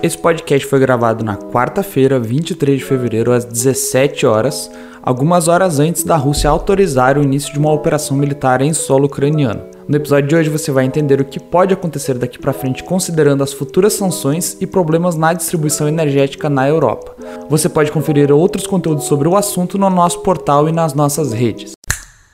[0.00, 4.70] Esse podcast foi gravado na quarta-feira, 23 de fevereiro, às 17 horas,
[5.02, 9.62] algumas horas antes da Rússia autorizar o início de uma operação militar em solo ucraniano.
[9.88, 13.42] No episódio de hoje você vai entender o que pode acontecer daqui para frente considerando
[13.42, 17.16] as futuras sanções e problemas na distribuição energética na Europa.
[17.48, 21.77] Você pode conferir outros conteúdos sobre o assunto no nosso portal e nas nossas redes.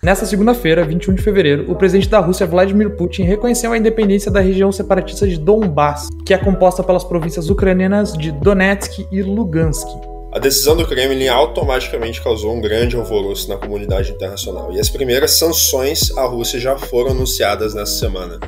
[0.05, 4.39] Nesta segunda-feira, 21 de fevereiro, o presidente da Rússia, Vladimir Putin, reconheceu a independência da
[4.39, 9.89] região separatista de Donbass, que é composta pelas províncias ucranianas de Donetsk e Lugansk.
[10.31, 15.39] A decisão do Kremlin automaticamente causou um grande alvoroço na comunidade internacional, e as primeiras
[15.39, 18.39] sanções à Rússia já foram anunciadas nessa semana.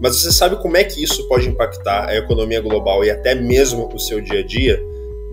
[0.00, 3.86] Mas você sabe como é que isso pode impactar a economia global e até mesmo
[3.94, 4.82] o seu dia a dia?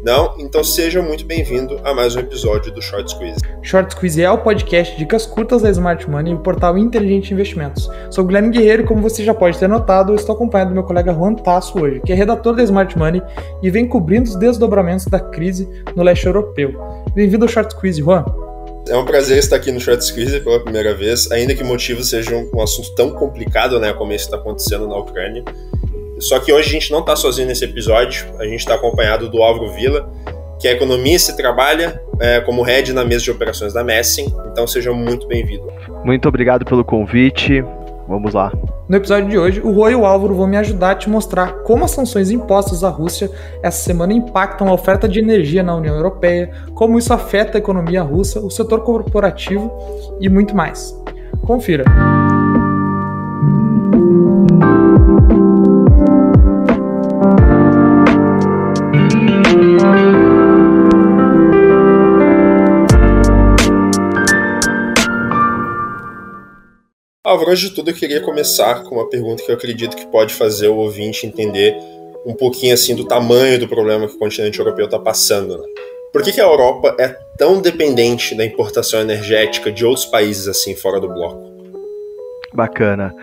[0.03, 0.33] Não?
[0.39, 3.41] Então seja muito bem-vindo a mais um episódio do Short Squeeze.
[3.61, 7.33] Short Squeeze é o podcast de dicas curtas da Smart Money e o portal Inteligente
[7.33, 7.89] Investimentos.
[8.09, 10.83] Sou Guilherme Guerreiro e como você já pode ter notado, eu estou acompanhado do meu
[10.83, 13.21] colega Juan Tasso hoje, que é redator da Smart Money
[13.61, 16.73] e vem cobrindo os desdobramentos da crise no leste europeu.
[17.13, 18.23] Bem-vindo ao Short Squeeze, Juan.
[18.87, 22.49] É um prazer estar aqui no Short Squeeze pela primeira vez, ainda que motivos sejam
[22.53, 25.43] um assunto tão complicado, né, como esse está acontecendo na Ucrânia.
[26.19, 29.41] Só que hoje a gente não está sozinho nesse episódio, a gente está acompanhado do
[29.41, 30.11] Álvaro Vila,
[30.59, 34.33] que é economista e trabalha é, como head na mesa de operações da Messing.
[34.51, 35.71] Então seja muito bem-vindo.
[36.03, 37.63] Muito obrigado pelo convite.
[38.07, 38.51] Vamos lá.
[38.89, 41.59] No episódio de hoje, o Rui e o Álvaro vão me ajudar a te mostrar
[41.59, 43.29] como as sanções impostas à Rússia
[43.61, 48.01] essa semana impactam a oferta de energia na União Europeia, como isso afeta a economia
[48.01, 49.71] russa, o setor corporativo
[50.19, 50.91] e muito mais.
[51.45, 51.85] Confira.
[67.29, 70.33] Álvaro, antes de tudo eu queria começar com uma pergunta que eu acredito que pode
[70.33, 71.77] fazer o ouvinte entender
[72.25, 75.59] um pouquinho assim do tamanho do problema que o continente europeu está passando.
[75.59, 75.63] Né?
[76.11, 80.75] Por que, que a Europa é tão dependente da importação energética de outros países assim
[80.75, 81.48] fora do bloco?
[82.53, 83.13] Bacana.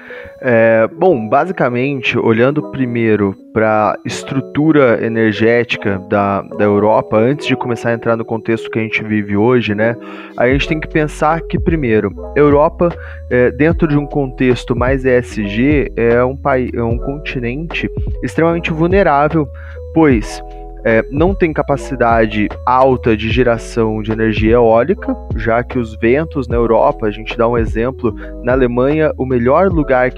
[0.41, 7.91] É, bom, basicamente, olhando primeiro para a estrutura energética da, da Europa, antes de começar
[7.91, 9.97] a entrar no contexto que a gente vive hoje, né,
[10.37, 12.91] a gente tem que pensar que, primeiro, Europa,
[13.31, 17.91] é, dentro de um contexto mais ESG, é um, país, é um continente
[18.23, 19.49] extremamente vulnerável,
[19.93, 20.43] pois
[20.87, 26.55] é, não tem capacidade alta de geração de energia eólica, já que os ventos na
[26.55, 28.15] Europa, a gente dá um exemplo,
[28.45, 30.13] na Alemanha, o melhor lugar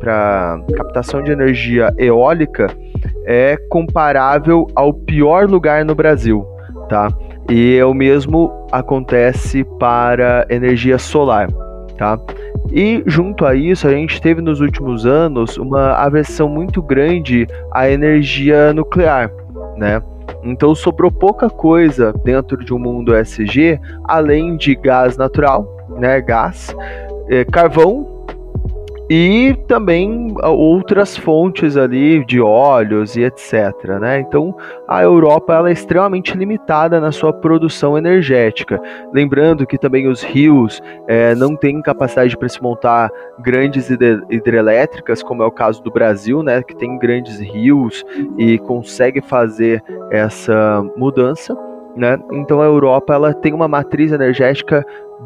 [0.00, 2.66] para captação de energia eólica
[3.26, 6.46] é comparável ao pior lugar no Brasil,
[6.88, 7.12] tá?
[7.50, 11.52] E é o mesmo acontece para energia solar,
[11.98, 12.18] tá?
[12.72, 17.90] E junto a isso, a gente teve nos últimos anos uma aversão muito grande à
[17.90, 19.30] energia nuclear
[19.76, 20.02] né?
[20.42, 25.66] Então sobrou pouca coisa dentro de um mundo SG, além de gás natural,
[25.98, 26.74] né, gás,
[27.28, 28.13] é, carvão
[29.08, 33.72] e também outras fontes ali de óleos e etc.
[34.00, 34.20] Né?
[34.20, 34.56] Então
[34.88, 38.80] a Europa ela é extremamente limitada na sua produção energética.
[39.12, 43.10] Lembrando que também os rios é, não têm capacidade para se montar
[43.40, 48.04] grandes hidrelétricas, como é o caso do Brasil, né, que tem grandes rios
[48.38, 51.54] e consegue fazer essa mudança.
[51.96, 52.18] Né?
[52.32, 54.84] Então a Europa ela tem uma matriz energética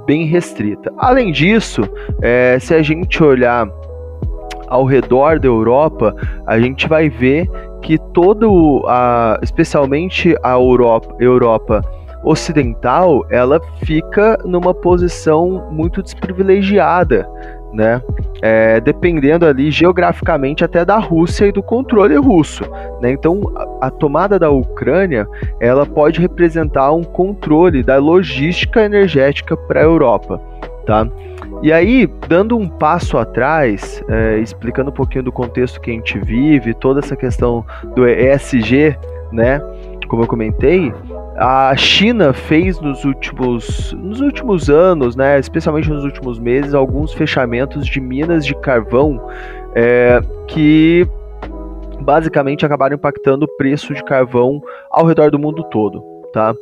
[0.08, 0.90] bem restrita.
[0.96, 1.82] Além disso,
[2.22, 3.68] é, se a gente olhar
[4.66, 7.46] ao redor da Europa, a gente vai ver
[7.82, 11.82] que todo, a, especialmente a Europa, Europa
[12.24, 17.28] ocidental, ela fica numa posição muito desprivilegiada,
[17.78, 18.02] né?
[18.42, 22.64] É, dependendo ali geograficamente até da Rússia e do controle russo,
[23.00, 23.12] né?
[23.12, 23.40] Então
[23.80, 25.28] a, tomada da Ucrânia
[25.60, 30.40] ela pode representar um controle da logística energética para a Europa,
[30.84, 31.06] tá?
[31.62, 36.18] E aí, dando um passo atrás, é, explicando um pouquinho do contexto que a gente
[36.18, 38.96] vive, toda essa questão do ESG,
[39.32, 39.60] né?
[40.08, 40.92] Como eu comentei,
[41.38, 47.86] a China fez nos últimos, nos últimos anos, né, especialmente nos últimos meses, alguns fechamentos
[47.86, 49.20] de minas de carvão
[49.74, 51.06] é, que
[52.00, 56.02] basicamente acabaram impactando o preço de carvão ao redor do mundo todo,
[56.32, 56.54] tá?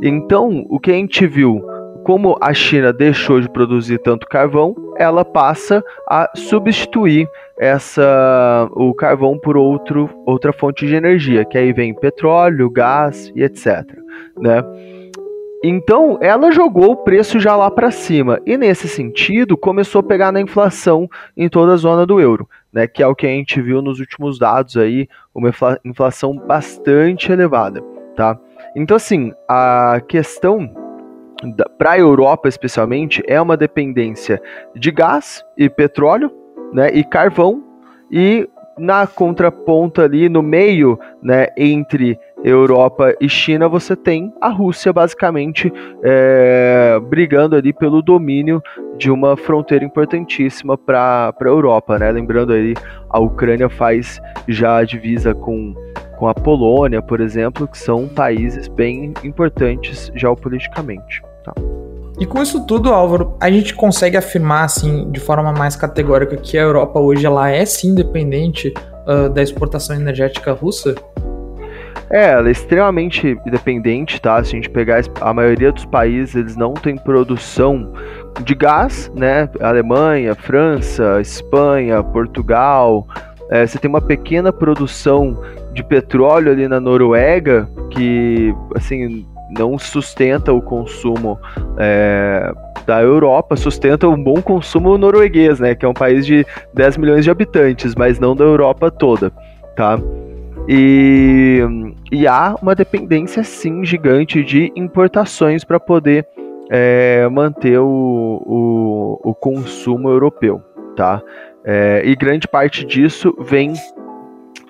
[0.00, 1.62] Então, o que a gente viu
[2.04, 7.28] como a China deixou de produzir tanto carvão, ela passa a substituir
[7.58, 13.42] essa o carvão por outro, outra fonte de energia, que aí vem petróleo, gás e
[13.42, 13.84] etc.
[14.38, 14.62] Né?
[15.64, 20.32] Então, ela jogou o preço já lá para cima e nesse sentido começou a pegar
[20.32, 22.48] na inflação em toda a zona do euro.
[22.72, 25.50] né, que é o que a gente viu nos últimos dados aí, uma
[25.84, 27.82] inflação bastante elevada,
[28.16, 28.38] tá?
[28.74, 30.72] Então assim, a questão
[31.78, 34.40] para a Europa especialmente é uma dependência
[34.74, 36.30] de gás e petróleo,
[36.72, 37.62] né, e carvão
[38.10, 38.48] e
[38.78, 45.72] na contraponta ali no meio, né, entre Europa e China, você tem a Rússia basicamente
[46.02, 48.60] é, brigando ali pelo domínio
[48.96, 52.10] de uma fronteira importantíssima para a Europa, né?
[52.10, 52.74] Lembrando aí,
[53.08, 55.74] a Ucrânia faz já a divisa com,
[56.18, 61.22] com a Polônia, por exemplo, que são países bem importantes geopoliticamente.
[61.44, 61.52] Tá?
[62.18, 66.56] E com isso tudo, Álvaro, a gente consegue afirmar assim, de forma mais categórica que
[66.56, 68.72] a Europa hoje ela é sim dependente
[69.06, 70.94] uh, da exportação energética russa?
[72.10, 74.44] É, ela é extremamente dependente, tá?
[74.44, 77.90] Se a gente pegar a maioria dos países, eles não têm produção
[78.44, 79.48] de gás, né?
[79.60, 83.06] Alemanha, França, Espanha, Portugal.
[83.50, 85.42] É, você tem uma pequena produção
[85.72, 91.38] de petróleo ali na Noruega, que, assim, não sustenta o consumo
[91.78, 92.52] é,
[92.86, 95.74] da Europa, sustenta um bom consumo norueguês, né?
[95.74, 99.30] Que é um país de 10 milhões de habitantes, mas não da Europa toda,
[99.76, 99.98] tá?
[100.68, 101.60] E,
[102.10, 106.26] e há uma dependência, sim, gigante de importações para poder
[106.70, 110.62] é, manter o, o, o, consumo europeu,
[110.96, 111.20] tá?
[111.64, 113.72] É, e grande parte disso vem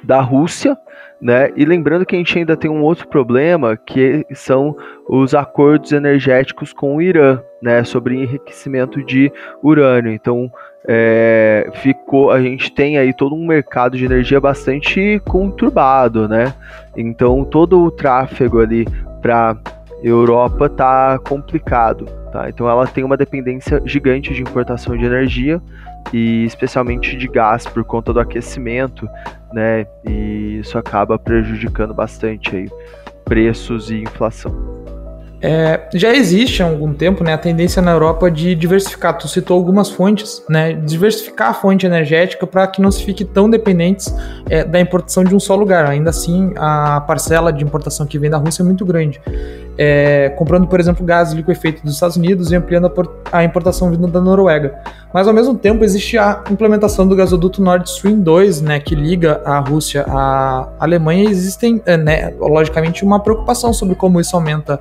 [0.03, 0.77] da Rússia,
[1.23, 1.51] né?
[1.57, 4.77] E lembrando que a gente ainda tem um outro problema, que são
[5.09, 7.85] os acordos energéticos com o Irã, né?
[7.85, 9.33] Sobre enriquecimento de
[9.63, 10.13] urânio.
[10.13, 10.51] Então,
[10.87, 16.53] é, ficou, a gente tem aí todo um mercado de energia bastante conturbado, né?
[16.97, 18.85] Então todo o tráfego ali
[19.21, 19.57] para
[20.03, 22.49] Europa tá complicado, tá?
[22.49, 25.63] Então ela tem uma dependência gigante de importação de energia
[26.13, 29.09] e especialmente de gás por conta do aquecimento,
[29.53, 29.87] né?
[30.05, 32.69] E isso acaba prejudicando bastante aí
[33.25, 34.53] preços e inflação.
[35.45, 39.19] É, já existe há algum tempo né, a tendência na Europa de diversificar.
[39.19, 43.51] Tu citou algumas fontes, né, diversificar a fonte energética para que não se fique tão
[43.51, 44.15] dependentes
[44.49, 45.87] é, da importação de um só lugar.
[45.87, 49.21] Ainda assim, a parcela de importação que vem da Rússia é muito grande.
[49.77, 52.93] É, comprando, por exemplo, gás liquefeito dos Estados Unidos e ampliando
[53.33, 54.79] a, importação vinda da Noruega.
[55.13, 59.41] Mas ao mesmo tempo existe a implementação do gasoduto Nord Stream 2, né, que liga
[59.45, 61.25] a Rússia à Alemanha.
[61.25, 64.79] E existem, é, né, logicamente, uma preocupação sobre como isso aumenta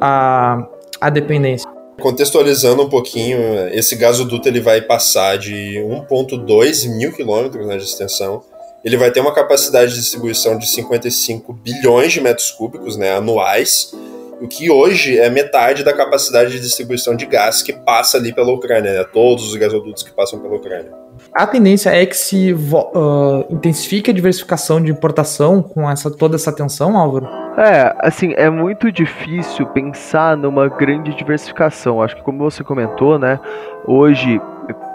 [0.00, 0.66] a,
[1.00, 1.68] a dependência.
[2.00, 8.42] Contextualizando um pouquinho, esse gasoduto ele vai passar de 1,2 mil quilômetros né, de extensão.
[8.84, 13.92] Ele vai ter uma capacidade de distribuição de 55 bilhões de metros cúbicos né, anuais,
[14.40, 18.52] o que hoje é metade da capacidade de distribuição de gás que passa ali pela
[18.52, 20.92] Ucrânia, né, todos os gasodutos que passam pela Ucrânia.
[21.38, 26.52] A tendência é que se uh, intensifique a diversificação de importação com essa, toda essa
[26.52, 27.28] tensão, Álvaro?
[27.56, 32.02] É, assim, é muito difícil pensar numa grande diversificação.
[32.02, 33.38] Acho que como você comentou, né,
[33.86, 34.40] hoje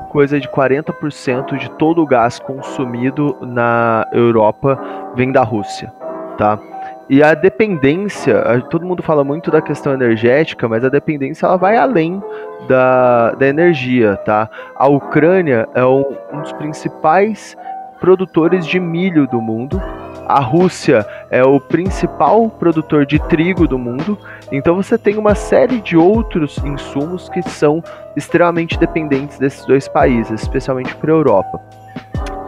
[0.10, 4.78] coisa de 40% de todo o gás consumido na Europa
[5.16, 5.94] vem da Rússia,
[6.38, 6.60] tá?
[7.10, 11.76] E a dependência, todo mundo fala muito da questão energética, mas a dependência ela vai
[11.76, 12.22] além
[12.68, 14.50] da, da energia, tá?
[14.76, 17.58] A Ucrânia é um, um dos principais
[18.00, 19.82] produtores de milho do mundo,
[20.28, 24.18] a Rússia é o principal produtor de trigo do mundo,
[24.52, 27.84] então você tem uma série de outros insumos que são
[28.16, 31.62] extremamente dependentes desses dois países, especialmente para a Europa.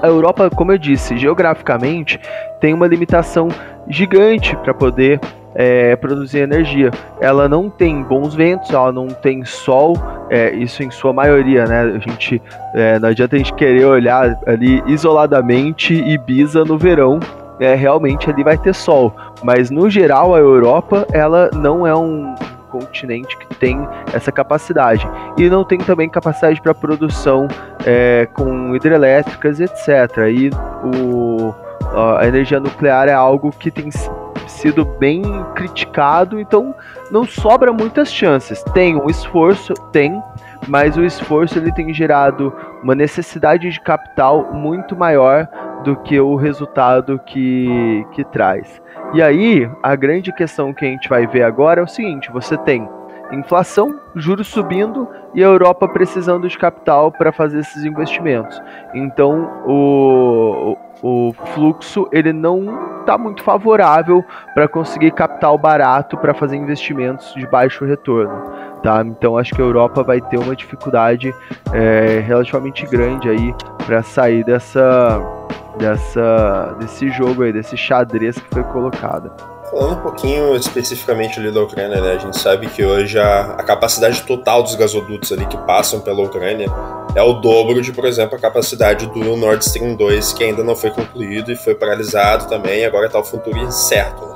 [0.02, 2.20] A Europa, como eu disse, geograficamente
[2.60, 3.50] tem uma limitação
[3.88, 5.20] gigante para poder
[5.56, 6.92] é, produzir energia.
[7.22, 9.96] Ela não tem bons ventos, ela não tem sol,
[10.30, 11.82] é, isso em sua maioria, né?
[11.82, 12.42] A gente
[12.74, 17.20] é, não adianta a gente querer olhar ali isoladamente Ibiza no verão,
[17.60, 19.16] é, realmente ali vai ter sol.
[19.42, 22.36] Mas no geral a Europa ela não é um
[22.70, 27.48] continente que tem essa capacidade e não tem também capacidade para produção
[27.86, 29.88] é, com hidrelétricas, etc.
[30.30, 30.50] E
[30.84, 31.54] o,
[32.18, 33.90] a energia nuclear é algo que tem
[34.48, 35.24] sido bem
[35.56, 36.74] criticado, então
[37.12, 38.64] não sobra muitas chances.
[38.74, 40.22] Tem um esforço, tem,
[40.68, 42.54] mas o esforço ele tem gerado
[42.84, 45.48] uma necessidade de capital muito maior
[45.84, 48.82] do que o resultado que, que traz.
[49.14, 52.58] E aí, a grande questão que a gente vai ver agora é o seguinte: você
[52.58, 52.90] tem
[53.32, 58.62] Inflação, juros subindo e a Europa precisando de capital para fazer esses investimentos.
[58.94, 66.56] Então o, o fluxo ele não está muito favorável para conseguir capital barato para fazer
[66.56, 68.52] investimentos de baixo retorno.
[68.82, 69.02] Tá?
[69.02, 71.34] Então acho que a Europa vai ter uma dificuldade
[71.74, 73.54] é, relativamente grande aí
[73.86, 75.20] para sair dessa,
[75.78, 79.32] dessa, desse jogo aí, desse xadrez que foi colocado.
[79.70, 82.14] Falando um pouquinho especificamente ali da Ucrânia, né?
[82.14, 86.22] A gente sabe que hoje a, a, capacidade total dos gasodutos ali que passam pela
[86.22, 86.68] Ucrânia
[87.16, 90.76] é o dobro de, por exemplo, a capacidade do Nord Stream 2, que ainda não
[90.76, 94.26] foi concluído e foi paralisado também, agora está o futuro incerto.
[94.28, 94.36] Né?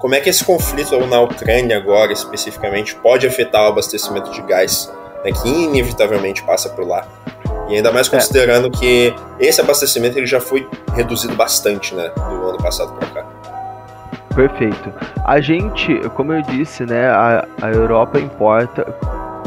[0.00, 4.92] Como é que esse conflito na Ucrânia agora, especificamente, pode afetar o abastecimento de gás,
[5.24, 7.06] né, que inevitavelmente passa por lá?
[7.68, 8.10] E ainda mais é.
[8.10, 8.70] considerando é.
[8.70, 13.26] que esse abastecimento ele já foi reduzido bastante, né, do ano passado para cá.
[14.34, 14.92] Perfeito.
[15.24, 18.86] A gente, como eu disse, né, a, a Europa importa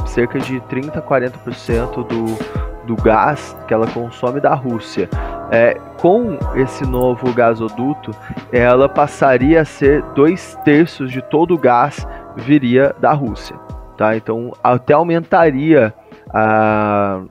[0.05, 2.37] cerca de 30 40% do,
[2.85, 5.09] do gás que ela consome da Rússia.
[5.49, 8.11] É, com esse novo gasoduto,
[8.51, 13.55] ela passaria a ser dois terços de todo o gás viria da Rússia.
[13.97, 14.15] Tá?
[14.15, 15.93] Então, até aumentaria
[16.33, 17.21] a,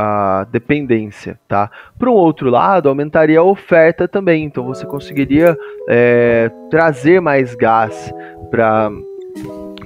[0.00, 1.68] a dependência, tá?
[1.98, 8.14] Por um outro lado, aumentaria a oferta também, então você conseguiria é, trazer mais gás
[8.48, 8.92] para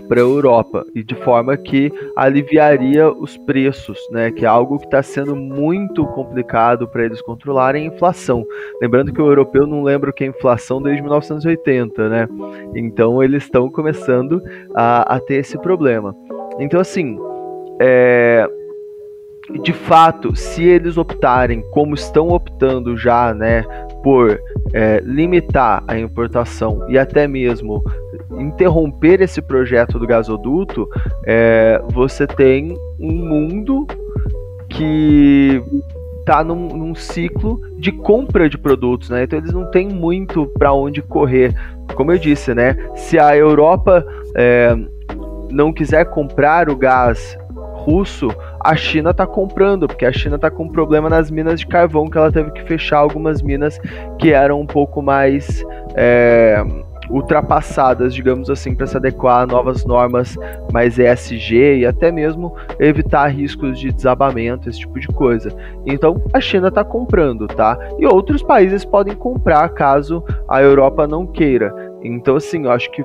[0.09, 4.31] para a Europa e de forma que aliviaria os preços, né?
[4.31, 8.45] Que é algo que está sendo muito complicado para eles controlarem a inflação.
[8.83, 12.29] Lembrando que o europeu não lembra o que é inflação desde 1980, né?
[12.75, 14.43] Então eles estão começando
[14.75, 16.15] a, a ter esse problema.
[16.59, 17.17] Então assim,
[17.81, 18.47] é,
[19.61, 23.65] de fato, se eles optarem, como estão optando já, né,
[24.03, 24.39] por
[24.73, 27.83] é, limitar a importação e até mesmo
[28.39, 30.89] interromper esse projeto do gasoduto,
[31.25, 33.87] é, você tem um mundo
[34.69, 35.63] que
[36.21, 39.25] está num, num, ciclo de compra de produtos, né?
[39.25, 41.55] Então eles não têm muito para onde correr.
[41.95, 42.77] Como eu disse, né?
[42.95, 44.07] Se a Europa
[44.37, 44.75] é,
[45.51, 47.37] não quiser comprar o gás
[47.83, 48.29] russo,
[48.65, 52.17] a China está comprando, porque a China está com problema nas minas de carvão, que
[52.17, 53.79] ela teve que fechar algumas minas
[54.19, 55.65] que eram um pouco mais
[55.95, 56.65] é,
[57.11, 60.37] ultrapassadas, digamos assim, para se adequar a novas normas
[60.73, 65.51] mais ESG e até mesmo evitar riscos de desabamento, esse tipo de coisa.
[65.85, 67.79] Então a China está comprando, tá?
[67.99, 71.75] E outros países podem comprar caso a Europa não queira.
[72.03, 73.05] Então, assim, eu acho que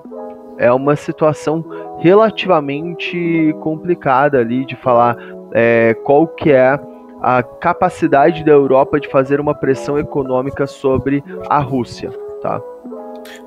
[0.57, 1.63] é uma situação
[1.99, 5.15] relativamente complicada ali de falar
[5.59, 6.79] é, qual que é
[7.19, 12.11] a capacidade da Europa de fazer uma pressão econômica sobre a Rússia,
[12.43, 12.61] tá?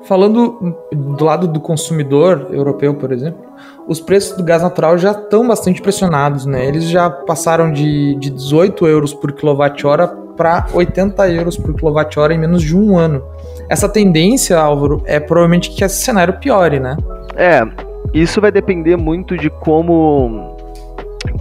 [0.03, 3.39] Falando do lado do consumidor europeu, por exemplo,
[3.87, 6.67] os preços do gás natural já estão bastante pressionados, né?
[6.67, 12.37] Eles já passaram de, de 18 euros por quilowatt-hora para 80 euros por quilowatt-hora em
[12.37, 13.23] menos de um ano.
[13.69, 16.97] Essa tendência, Álvaro, é provavelmente que esse cenário piore, né?
[17.37, 17.63] É,
[18.13, 20.50] isso vai depender muito de como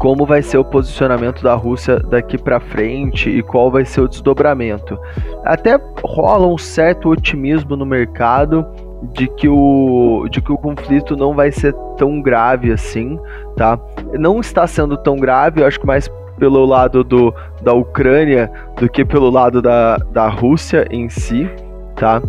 [0.00, 4.08] como vai ser o posicionamento da Rússia daqui para frente e qual vai ser o
[4.08, 4.98] desdobramento.
[5.44, 8.66] Até rola um certo otimismo no mercado
[9.12, 13.20] de que o de que o conflito não vai ser tão grave assim,
[13.58, 13.78] tá?
[14.14, 18.88] Não está sendo tão grave, eu acho que mais pelo lado do, da Ucrânia do
[18.88, 21.46] que pelo lado da, da Rússia em si,
[21.94, 22.22] tá?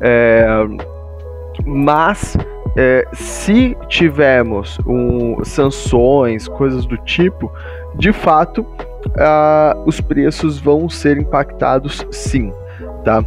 [0.00, 0.44] É,
[1.64, 2.36] mas
[2.76, 7.50] é, se tivermos um, sanções, coisas do tipo,
[7.94, 12.52] de fato, uh, os preços vão ser impactados sim,
[13.04, 13.24] tá?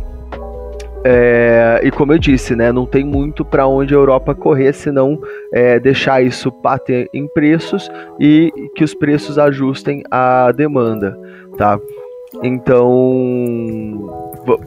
[1.07, 5.21] É, e como eu disse, né, não tem muito para onde a Europa correr, senão
[5.53, 11.15] é, deixar isso bater em preços e que os preços ajustem a demanda,
[11.59, 11.79] tá?
[12.43, 14.11] Então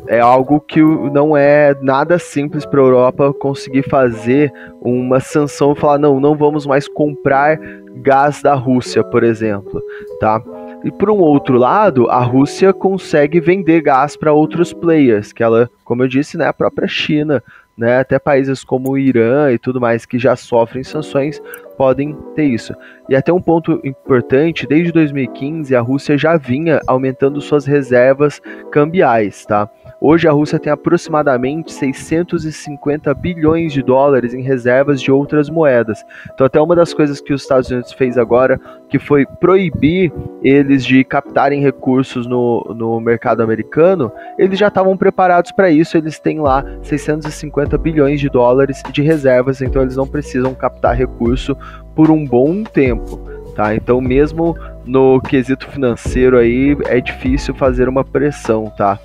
[0.09, 5.77] é algo que não é nada simples para a Europa conseguir fazer uma sanção e
[5.77, 7.59] falar não, não vamos mais comprar
[7.97, 9.83] gás da Rússia, por exemplo,
[10.21, 10.43] tá?
[10.85, 15.69] E por um outro lado, a Rússia consegue vender gás para outros players, que ela,
[15.85, 17.43] como eu disse, né, a própria China,
[17.79, 21.41] né, até países como o Irã e tudo mais que já sofrem sanções
[21.77, 22.75] podem ter isso.
[23.09, 28.43] E até um ponto importante, desde 2015 a Rússia já vinha aumentando suas reservas
[28.73, 29.71] cambiais, tá?
[30.01, 36.05] Hoje a Rússia tem aproximadamente 650 bilhões de dólares em reservas de outras moedas.
[36.33, 40.85] Então até uma das coisas que os Estados Unidos fez agora, que foi proibir eles
[40.85, 46.39] de captarem recursos no, no mercado americano, eles já estavam preparados para isso, eles têm
[46.39, 51.57] lá 650 bilhões de dólares de reservas, então eles não precisam captar recurso
[51.97, 53.19] por um bom tempo.
[53.57, 53.75] Tá?
[53.75, 59.01] Então, mesmo no quesito financeiro aí, é difícil fazer uma pressão, tá?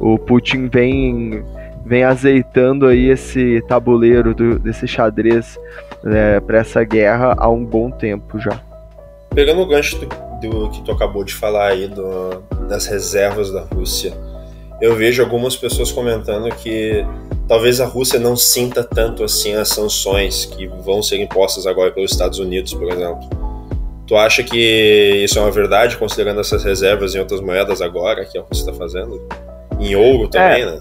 [0.00, 1.44] O Putin vem,
[1.84, 5.58] vem azeitando aí esse tabuleiro do, desse xadrez
[6.02, 8.60] né, para essa guerra há um bom tempo já.
[9.34, 10.06] Pegando o gancho do,
[10.40, 14.12] do que tu acabou de falar aí do, das reservas da Rússia,
[14.80, 17.04] eu vejo algumas pessoas comentando que
[17.48, 22.12] talvez a Rússia não sinta tanto assim as sanções que vão ser impostas agora pelos
[22.12, 23.28] Estados Unidos, por exemplo.
[24.06, 28.32] Tu acha que isso é uma verdade, considerando essas reservas em outras moedas agora, que
[28.32, 29.26] que você está fazendo?
[29.78, 30.66] Em ouro também, é.
[30.66, 30.78] né?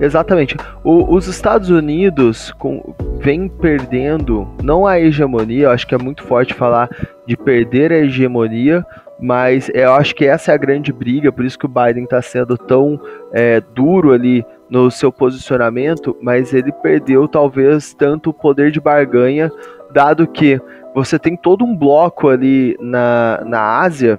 [0.00, 0.56] Exatamente.
[0.82, 6.24] O, os Estados Unidos com, vem perdendo, não a hegemonia, eu acho que é muito
[6.24, 6.90] forte falar
[7.26, 8.84] de perder a hegemonia,
[9.20, 12.20] mas eu acho que essa é a grande briga, por isso que o Biden está
[12.20, 13.00] sendo tão
[13.32, 19.52] é, duro ali no seu posicionamento, mas ele perdeu talvez tanto o poder de barganha,
[19.92, 20.60] dado que
[20.94, 24.18] você tem todo um bloco ali na, na Ásia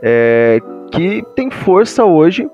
[0.00, 0.58] é,
[0.90, 2.50] que tem força hoje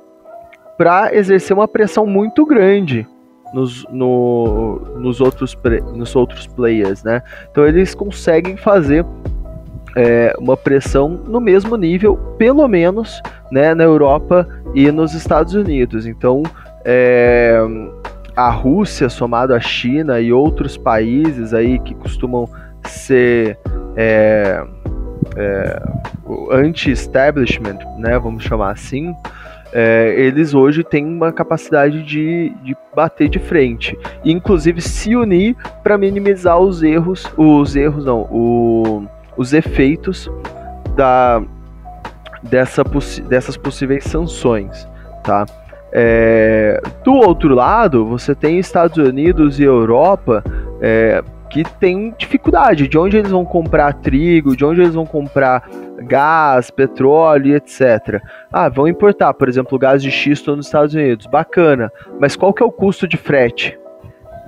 [0.79, 3.07] para exercer uma pressão muito grande
[3.53, 5.59] nos, no, nos, outros,
[5.95, 7.21] nos outros players, né?
[7.51, 9.05] Então eles conseguem fazer
[9.97, 13.21] é, uma pressão no mesmo nível, pelo menos,
[13.51, 16.07] né, na Europa e nos Estados Unidos.
[16.07, 16.45] Então
[16.85, 17.59] é,
[18.37, 22.49] a Rússia, somado à China e outros países aí que costumam
[22.85, 23.59] ser
[23.97, 24.65] é,
[25.37, 25.83] é,
[26.53, 29.13] anti-establishment, né, vamos chamar assim,
[29.73, 35.57] é, eles hoje têm uma capacidade de, de bater de frente, e, inclusive se unir
[35.83, 39.05] para minimizar os erros, os erros não, o,
[39.37, 40.31] os efeitos
[40.97, 41.43] da,
[42.43, 42.83] dessa,
[43.29, 44.89] dessas possíveis sanções,
[45.23, 45.47] tá?
[45.91, 50.45] É, do outro lado, você tem Estados Unidos e Europa
[50.83, 55.69] é, que tem dificuldade de onde eles vão comprar trigo, de onde eles vão comprar
[56.03, 58.23] gás, petróleo, etc.
[58.53, 61.93] Ah, vão importar, por exemplo, gás de xisto nos Estados Unidos, bacana.
[62.19, 63.79] Mas qual que é o custo de frete,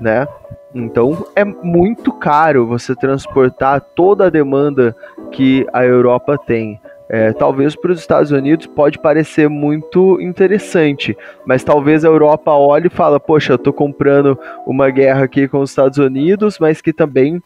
[0.00, 0.26] né?
[0.74, 4.94] Então é muito caro você transportar toda a demanda
[5.32, 6.80] que a Europa tem.
[7.12, 12.86] É, talvez para os Estados Unidos pode parecer muito interessante, mas talvez a Europa olhe
[12.86, 16.92] e fala, poxa, eu estou comprando uma guerra aqui com os Estados Unidos, mas que
[16.92, 17.42] também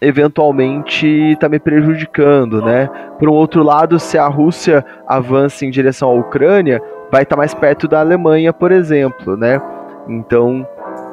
[0.00, 2.88] eventualmente está me prejudicando, né?
[3.18, 7.40] Por um outro lado, se a Rússia avança em direção à Ucrânia, vai estar tá
[7.40, 9.60] mais perto da Alemanha, por exemplo, né?
[10.08, 10.66] Então,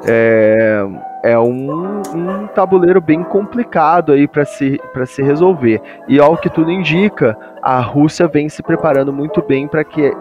[0.07, 0.85] é,
[1.23, 5.81] é um, um tabuleiro bem complicado aí para se, se resolver.
[6.07, 10.13] E ao que tudo indica, a Rússia vem se preparando muito bem para que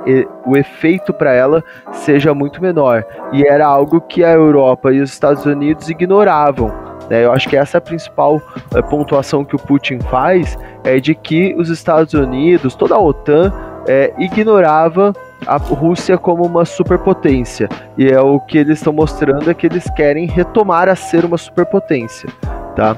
[0.44, 3.04] o efeito para ela seja muito menor.
[3.32, 6.95] E era algo que a Europa e os Estados Unidos ignoravam.
[7.08, 7.24] Né?
[7.24, 8.40] Eu acho que essa é a principal
[8.74, 13.52] é, pontuação que o Putin faz, é de que os Estados Unidos, toda a OTAN,
[13.88, 15.12] é, ignorava
[15.46, 17.68] a Rússia como uma superpotência.
[17.96, 21.38] E é o que eles estão mostrando é que eles querem retomar a ser uma
[21.38, 22.28] superpotência,
[22.74, 22.96] tá?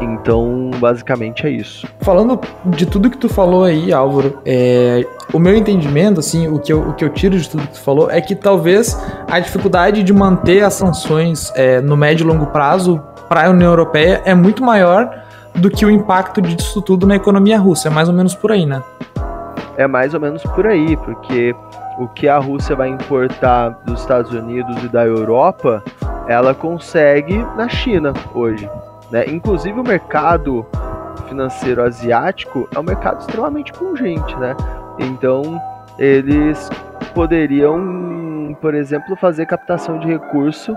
[0.00, 1.86] Então, basicamente é isso.
[2.00, 6.72] Falando de tudo que tu falou aí, Álvaro, é, o meu entendimento, assim, o que,
[6.72, 10.02] eu, o que eu tiro de tudo que tu falou é que talvez a dificuldade
[10.02, 13.00] de manter as sanções é, no médio e longo prazo
[13.32, 15.10] para a União Europeia é muito maior
[15.54, 17.88] do que o impacto disso tudo na economia russa.
[17.88, 18.82] É mais ou menos por aí, né?
[19.78, 21.56] é mais ou menos por aí, porque
[21.98, 25.82] o que a Rússia vai importar dos Estados Unidos e da Europa,
[26.28, 28.68] ela consegue na China hoje.
[29.10, 29.24] Né?
[29.28, 30.66] Inclusive o mercado
[31.26, 34.54] financeiro asiático é um mercado extremamente pungente, né?
[34.98, 35.58] Então
[35.98, 36.68] eles
[37.14, 40.76] poderiam, por exemplo, fazer captação de recurso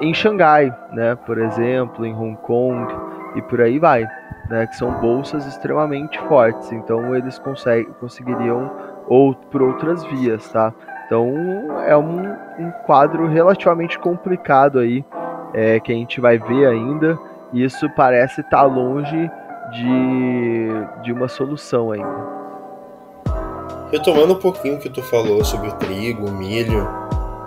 [0.00, 1.14] em Xangai, né?
[1.14, 2.86] Por exemplo, em Hong Kong
[3.34, 4.06] e por aí vai
[4.48, 8.70] né, que são bolsas extremamente fortes, então eles conseguem, conseguiriam
[9.08, 10.72] ou por outras vias, tá?
[11.06, 11.28] Então
[11.86, 15.04] é um, um quadro relativamente complicado aí
[15.54, 17.16] é, que a gente vai ver ainda.
[17.52, 19.30] E isso parece estar tá longe
[19.70, 20.68] de,
[21.02, 22.26] de uma solução ainda.
[23.92, 27.05] Retomando um pouquinho o que tu falou sobre trigo, milho,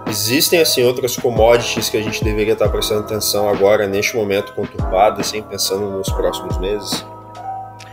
[0.09, 5.21] Existem assim outras commodities que a gente deveria estar prestando atenção agora neste momento conturbado,
[5.21, 7.05] assim, pensando nos próximos meses?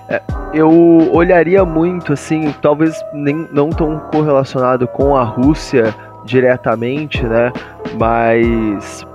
[0.08, 0.22] É,
[0.54, 0.70] eu
[1.12, 7.52] olharia muito assim, talvez nem não tão correlacionado com a Rússia diretamente, né?
[7.98, 9.06] Mas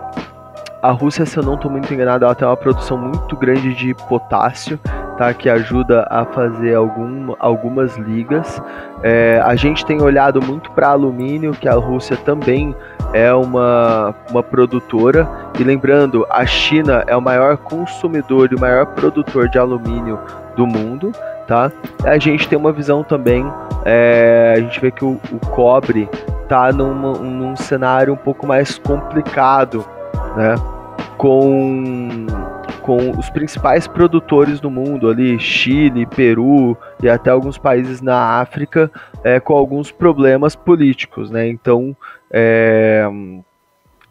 [0.81, 3.93] a Rússia, se eu não estou muito enganado, ela tem uma produção muito grande de
[3.93, 4.79] potássio,
[5.15, 5.31] tá?
[5.31, 8.59] Que ajuda a fazer algum, algumas ligas.
[9.03, 12.75] É, a gente tem olhado muito para alumínio, que a Rússia também
[13.13, 15.27] é uma, uma produtora.
[15.59, 20.19] E lembrando, a China é o maior consumidor e o maior produtor de alumínio
[20.55, 21.11] do mundo,
[21.47, 21.71] tá?
[22.03, 23.45] A gente tem uma visão também,
[23.85, 26.09] é, a gente vê que o, o cobre
[26.47, 29.85] tá numa, num cenário um pouco mais complicado,
[30.35, 30.55] né?
[31.17, 32.25] Com,
[32.81, 38.91] com os principais produtores do mundo ali, Chile, Peru e até alguns países na África,
[39.23, 41.47] é, com alguns problemas políticos, né?
[41.47, 41.95] Então,
[42.31, 43.07] é,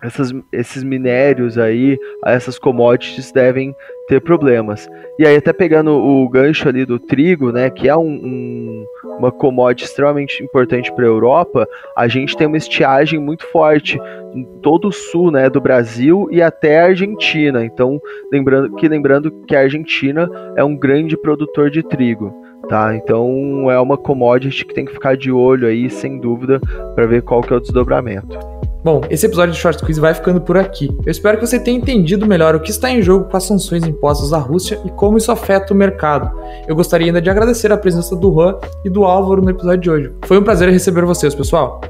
[0.03, 3.75] essas, esses minérios aí, essas commodities devem
[4.09, 4.89] ter problemas.
[5.19, 8.87] E aí, até pegando o gancho ali do trigo, né, que é um, um,
[9.19, 14.01] uma commodity extremamente importante para a Europa, a gente tem uma estiagem muito forte
[14.35, 17.65] em todo o sul né, do Brasil e até a Argentina.
[17.65, 18.01] Então,
[18.33, 22.35] lembrando que, lembrando que a Argentina é um grande produtor de trigo.
[22.71, 26.61] Tá, então é uma commodity que tem que ficar de olho aí, sem dúvida,
[26.95, 28.39] para ver qual que é o desdobramento.
[28.85, 30.89] Bom, esse episódio de Short Quiz vai ficando por aqui.
[31.05, 33.85] Eu espero que você tenha entendido melhor o que está em jogo com as sanções
[33.85, 36.31] impostas à Rússia e como isso afeta o mercado.
[36.69, 39.91] Eu gostaria ainda de agradecer a presença do Juan e do Álvaro no episódio de
[39.91, 40.13] hoje.
[40.27, 41.81] Foi um prazer receber vocês, pessoal.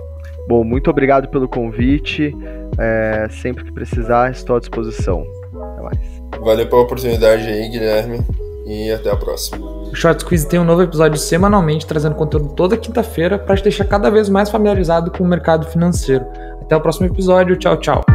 [0.48, 2.34] Bom, muito obrigado pelo convite.
[2.78, 5.26] É, sempre que precisar, estou à disposição.
[5.52, 5.98] Até mais.
[6.40, 8.20] Valeu pela oportunidade aí, Guilherme.
[8.66, 9.79] E até a próxima.
[9.92, 13.84] O Short Quiz tem um novo episódio semanalmente, trazendo conteúdo toda quinta-feira para te deixar
[13.84, 16.24] cada vez mais familiarizado com o mercado financeiro.
[16.62, 17.56] Até o próximo episódio.
[17.56, 18.09] Tchau, tchau.